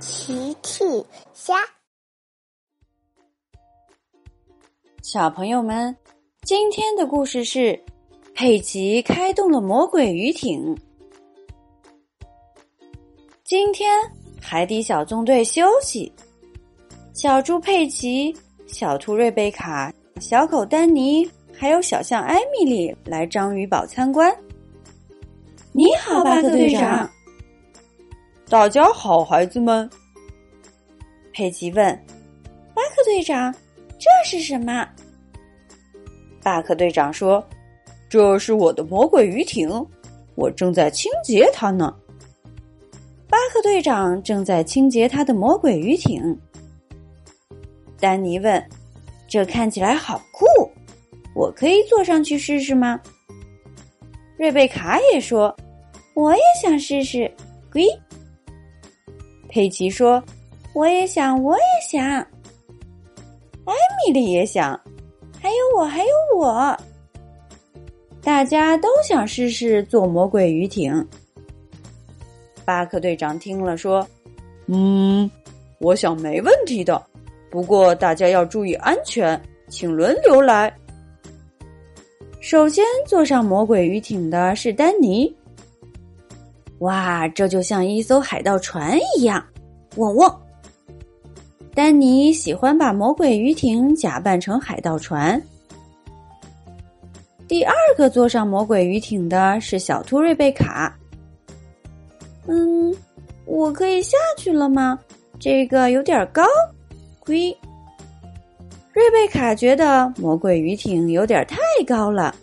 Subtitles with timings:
[0.00, 0.84] 奇趣
[1.32, 1.56] 虾，
[5.02, 5.94] 小朋友们，
[6.42, 7.78] 今天的故事是
[8.32, 10.76] 佩奇开动了魔鬼鱼艇。
[13.42, 13.90] 今天
[14.40, 16.12] 海底小纵队休息，
[17.12, 18.32] 小猪佩奇、
[18.68, 24.32] 小兔瑞贝卡、小狗丹尼，还有小象艾米丽来章鱼堡参观。
[25.72, 27.10] 你好，巴克队长。
[28.50, 29.88] 大家好，孩子们。
[31.34, 31.94] 佩奇问
[32.72, 33.54] ：“巴克队长，
[33.98, 34.88] 这是什么？”
[36.42, 37.46] 巴克队长说
[38.08, 39.68] ：“这是我的魔鬼鱼艇，
[40.34, 41.94] 我正在清洁它呢。”
[43.28, 46.34] 巴克队长正在清洁他的魔鬼鱼艇。
[48.00, 48.66] 丹尼问
[49.28, 50.46] ：“这看起来好酷，
[51.34, 52.98] 我可以坐上去试试吗？”
[54.38, 55.54] 瑞贝卡也说
[56.16, 57.30] ：“我也想试试。”
[57.70, 57.86] 龟。
[59.48, 60.22] 佩奇说
[60.74, 62.02] ：“我也想，我也想。”
[63.64, 63.74] 艾
[64.06, 64.78] 米丽也想，
[65.40, 66.76] 还有我，还有我。
[68.22, 71.06] 大家都想试试坐魔鬼鱼艇。
[72.64, 74.06] 巴克队长听了说
[74.66, 75.30] ：“嗯，
[75.80, 77.02] 我想没问题的。
[77.50, 80.72] 不过大家要注意安全，请轮流来。”
[82.40, 85.34] 首先坐上魔鬼鱼艇的是丹尼。
[86.80, 89.44] 哇，这就像一艘海盗船一样，
[89.96, 90.32] 嗡嗡。
[91.74, 95.40] 丹尼喜欢把魔鬼鱼艇假扮成海盗船。
[97.46, 100.94] 第二个坐上魔鬼鱼艇的是小兔瑞贝卡。
[102.46, 102.94] 嗯，
[103.44, 104.98] 我可以下去了吗？
[105.38, 106.42] 这个有点高。
[107.20, 107.56] 龟。
[108.92, 111.56] 瑞贝卡觉得魔鬼鱼艇有点太
[111.86, 112.34] 高了，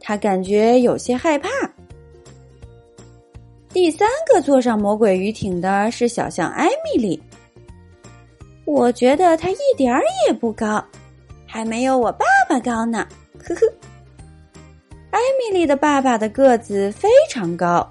[0.00, 1.48] 他感觉有些害怕。
[3.72, 7.20] 第三个坐上魔鬼鱼艇的是小象艾米丽。
[8.66, 10.84] 我觉得他一点儿也不高，
[11.46, 13.06] 还没有我爸爸高呢。
[13.42, 13.60] 呵呵，
[15.10, 17.90] 艾米丽的爸爸的个子非常高，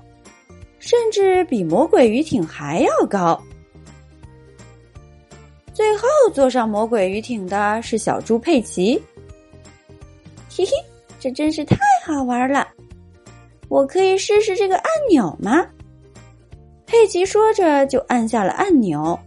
[0.79, 3.41] 甚至比魔鬼鱼艇还要高。
[5.73, 9.01] 最后坐上魔鬼鱼艇的是小猪佩奇。
[10.49, 10.71] 嘿嘿，
[11.19, 12.67] 这真是太好玩了。
[13.71, 15.65] 我可以试试这个按钮吗？
[16.85, 19.17] 佩奇说着就按下了按钮。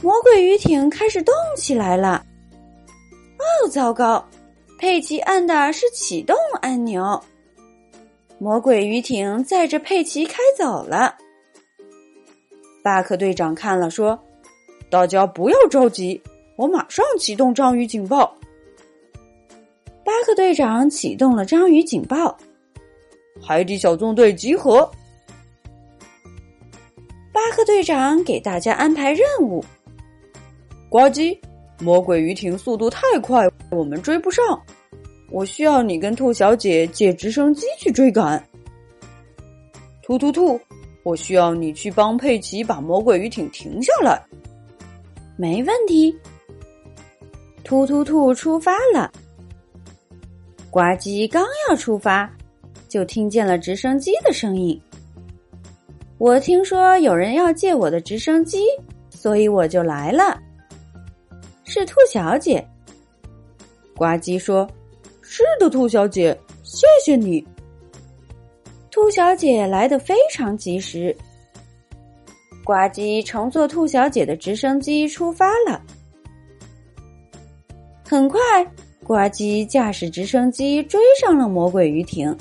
[0.00, 2.24] 魔鬼鱼艇开始动起来了。
[3.38, 4.26] 哦，糟糕！
[4.78, 7.22] 佩奇按的是启动按钮。
[8.38, 11.14] 魔鬼鱼艇载着佩奇开走了。
[12.82, 14.18] 巴克队长看了说
[14.88, 16.18] ：“大家不要着急，
[16.56, 18.34] 我马上启动章鱼警报。”
[20.02, 22.34] 巴克队长启动了章鱼警报。
[23.42, 24.88] 海底小纵队集合！
[27.32, 29.64] 巴克队长给大家安排任务。
[30.88, 31.36] 呱唧，
[31.80, 34.44] 魔鬼鱼艇速度太快，我们追不上。
[35.30, 38.42] 我需要你跟兔小姐借直升机去追赶。
[40.02, 40.60] 突突兔，
[41.02, 44.20] 我需要你去帮佩奇把魔鬼鱼艇停下来。
[45.36, 46.16] 没问题。
[47.64, 49.10] 突突兔出发了。
[50.70, 52.30] 呱唧刚要出发。
[52.90, 54.78] 就听见了直升机的声音。
[56.18, 58.64] 我听说有人要借我的直升机，
[59.08, 60.38] 所以我就来了。
[61.64, 62.62] 是兔小姐。
[63.96, 64.68] 呱唧说
[65.22, 67.46] ：“是的，兔小姐，谢谢你。”
[68.90, 71.16] 兔小姐来的非常及时。
[72.64, 75.80] 呱唧乘坐兔小姐的直升机出发了。
[78.04, 78.40] 很快，
[79.04, 82.36] 呱唧驾驶直升机追上了魔鬼鱼艇。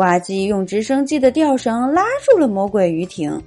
[0.00, 3.38] 呱唧用直升机的吊绳拉住了魔鬼鱼艇，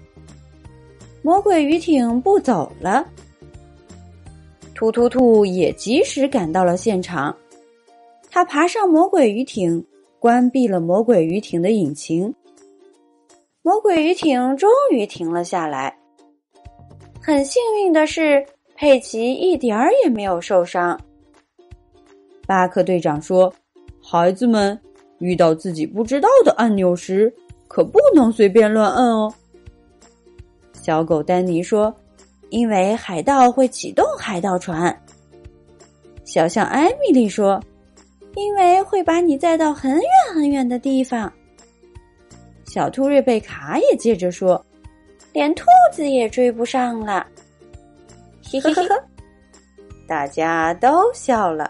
[1.24, 3.04] 魔鬼鱼艇不走了。
[4.76, 7.36] 突突兔也及时赶到了现场，
[8.30, 9.84] 他爬上魔鬼鱼艇，
[10.20, 12.32] 关闭了魔鬼鱼艇的引擎。
[13.64, 15.98] 魔鬼鱼艇终于停了下来。
[17.20, 18.46] 很幸运的是，
[18.76, 21.02] 佩奇一点儿也没有受伤。
[22.46, 23.52] 巴克队长说
[24.00, 24.80] ：“孩子们。”
[25.24, 27.34] 遇到自己不知道的按钮时，
[27.70, 29.34] 可不能随便乱按哦。
[30.74, 31.96] 小狗丹尼说
[32.52, 34.94] ：“因为海盗会启动海盗船。”
[36.26, 37.58] 小象艾米丽说
[38.36, 40.02] ：“因为会把你载到很远
[40.36, 41.32] 很远的地方。”
[42.68, 44.62] 小兔瑞贝卡也接着说
[45.32, 47.26] ：“连兔子也追不上了。
[48.44, 48.88] ”嘿嘿嘿，
[50.06, 51.70] 大家都笑了。